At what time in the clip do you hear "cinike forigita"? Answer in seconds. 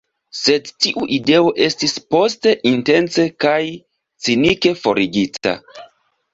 4.27-5.59